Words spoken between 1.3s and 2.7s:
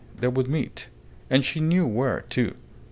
she knew where, too.